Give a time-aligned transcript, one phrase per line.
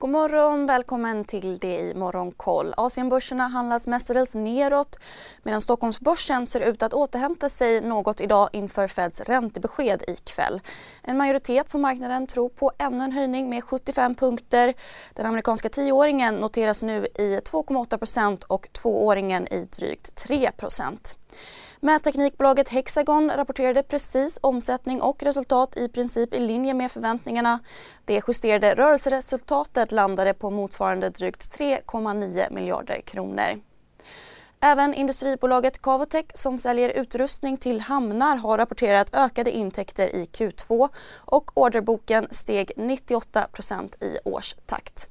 [0.00, 2.74] God morgon, välkommen till det i Morgonkoll.
[2.76, 4.96] Asienbörserna handlas mestadels neråt
[5.42, 10.60] medan Stockholmsbörsen ser ut att återhämta sig något idag inför Feds räntebesked ikväll.
[11.02, 14.74] En majoritet på marknaden tror på ännu en höjning med 75 punkter.
[15.14, 20.50] Den amerikanska tioåringen noteras nu i 2,8% och tvååringen i drygt 3
[21.80, 27.58] Mätteknikbolaget Hexagon rapporterade precis omsättning och resultat i princip i linje med förväntningarna.
[28.04, 33.60] Det justerade rörelseresultatet landade på motsvarande drygt 3,9 miljarder kronor.
[34.60, 41.50] Även industribolaget Cavotec som säljer utrustning till hamnar har rapporterat ökade intäkter i Q2 och
[41.54, 43.48] orderboken steg 98
[44.00, 45.08] i årstakt.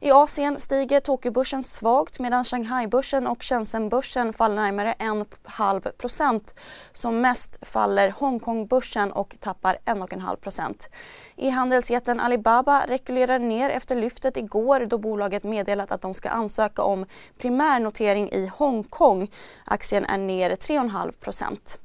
[0.00, 6.54] I Asien stiger Tokyobörsen svagt medan Shanghaibörsen och Shenzhenbörsen faller närmare 1,5 procent.
[6.92, 10.88] Som mest faller Hongkongbörsen och tappar 1,5 procent.
[11.36, 17.06] E-handelsjätten Alibaba rekylerar ner efter lyftet igår då bolaget meddelat att de ska ansöka om
[17.38, 19.30] primärnotering i Hongkong.
[19.64, 21.78] Aktien är ner 3,5 procent.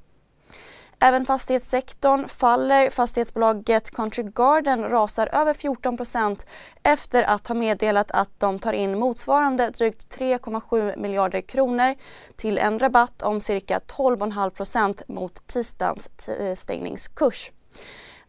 [1.06, 2.90] Även fastighetssektorn faller.
[2.90, 6.46] Fastighetsbolaget Country Garden rasar över 14 procent
[6.84, 11.96] efter att ha meddelat att de tar in motsvarande drygt 3,7 miljarder kronor
[12.36, 17.52] till en rabatt om cirka 12,5 procent mot tisdagens eh, stängningskurs.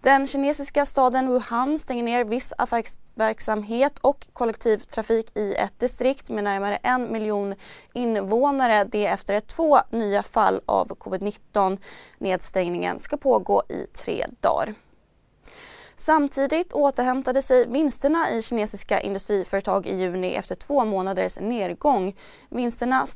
[0.04, 6.76] Den kinesiska staden Wuhan stänger ner viss affärsverksamhet och kollektivtrafik i ett distrikt med närmare
[6.76, 7.54] en miljon
[7.92, 8.84] invånare.
[8.84, 11.78] Det efter två nya fall av covid-19.
[12.18, 14.74] Nedstängningen ska pågå i tre dagar.
[15.96, 22.16] Samtidigt återhämtade sig vinsterna i kinesiska industriföretag i juni efter två månaders nedgång.
[22.50, 23.06] Vinsterna...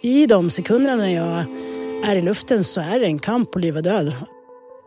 [0.00, 1.73] I de sekunderna när jag
[2.04, 4.14] är i luften så är det en kamp på liv och död.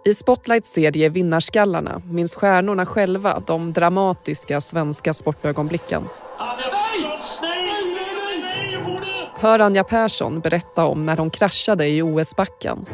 [0.06, 6.04] I Spotlights serie Vinnarskallarna minns stjärnorna själva de dramatiska svenska sportögonblicken.
[9.40, 12.86] Hör Anja Persson berätta om när hon kraschade i OS-backen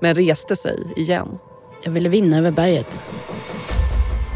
[0.00, 1.38] men reste sig igen.
[1.82, 2.98] Jag ville vinna över berget.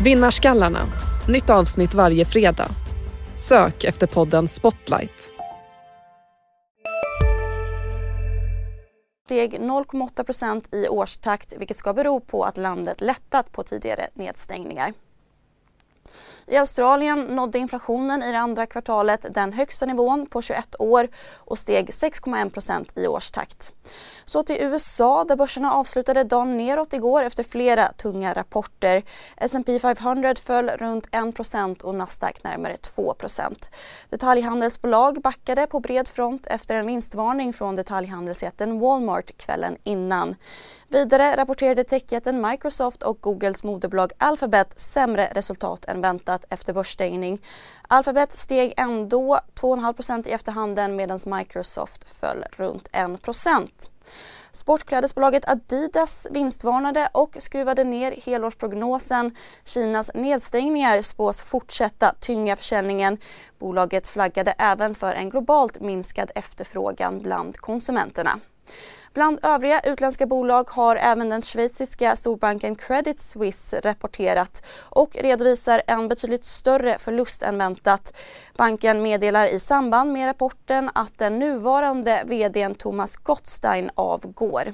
[0.02, 0.80] Vinnarskallarna.
[1.28, 2.68] Nytt avsnitt varje fredag.
[3.36, 5.35] Sök efter podden Spotlight
[9.26, 14.92] steg 0,8% i årstakt vilket ska bero på att landet lättat på tidigare nedstängningar.
[16.48, 21.58] I Australien nådde inflationen i det andra kvartalet den högsta nivån på 21 år och
[21.58, 23.72] steg 6,1% i årstakt.
[24.24, 29.02] Så till USA där börserna avslutade dagen neråt igår efter flera tunga rapporter.
[29.36, 33.70] S&P 500 föll runt 1% och Nasdaq närmare 2%
[34.10, 40.36] Detaljhandelsbolag backade på bred front efter en vinstvarning från detaljhandelsjätten Walmart kvällen innan.
[40.88, 47.42] Vidare rapporterade techjätten Microsoft och Googles moderbolag Alphabet sämre resultat än väntat efter börsstängning.
[47.88, 53.68] Alphabet steg ändå 2,5% i efterhanden medan Microsoft föll runt 1%
[54.56, 59.36] Sportklädesbolaget Adidas vinstvarnade och skruvade ner helårsprognosen.
[59.64, 63.18] Kinas nedstängningar spås fortsätta tynga försäljningen.
[63.58, 68.40] Bolaget flaggade även för en globalt minskad efterfrågan bland konsumenterna.
[69.16, 76.08] Bland övriga utländska bolag har även den schweiziska storbanken Credit Suisse rapporterat och redovisar en
[76.08, 78.16] betydligt större förlust än väntat.
[78.56, 84.72] Banken meddelar i samband med rapporten att den nuvarande vdn Thomas Gottstein avgår.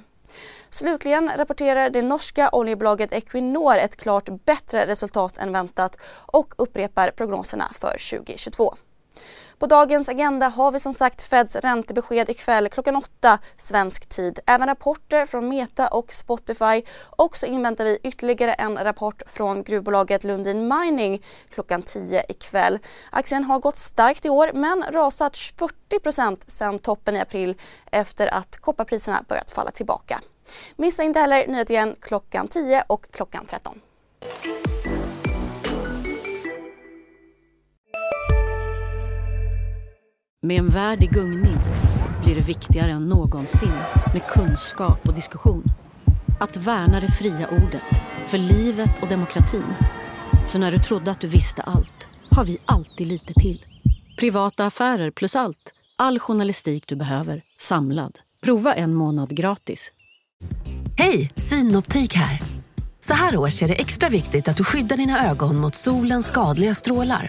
[0.70, 7.70] Slutligen rapporterar det norska oljebolaget Equinor ett klart bättre resultat än väntat och upprepar prognoserna
[7.74, 8.74] för 2022.
[9.62, 14.38] På dagens agenda har vi som sagt Feds räntebesked ikväll klockan åtta svensk tid.
[14.46, 20.24] Även rapporter från Meta och Spotify och så inväntar vi ytterligare en rapport från gruvbolaget
[20.24, 22.78] Lundin Mining klockan 10 ikväll.
[23.10, 27.60] Aktien har gått starkt i år men rasat 40% sedan toppen i april
[27.92, 30.20] efter att kopparpriserna börjat falla tillbaka.
[30.76, 33.80] Missa inte heller nyheten klockan 10 och klockan 13.
[40.44, 41.58] Med en värld i gungning
[42.24, 43.72] blir det viktigare än någonsin
[44.12, 45.64] med kunskap och diskussion.
[46.40, 47.82] Att värna det fria ordet,
[48.28, 49.74] för livet och demokratin.
[50.46, 53.64] Så när du trodde att du visste allt, har vi alltid lite till.
[54.18, 55.72] Privata affärer plus allt.
[55.98, 58.18] All journalistik du behöver, samlad.
[58.40, 59.92] Prova en månad gratis.
[60.98, 62.40] Hej, Synoptik här.
[63.00, 66.74] Så här års är det extra viktigt att du skyddar dina ögon mot solens skadliga
[66.74, 67.28] strålar.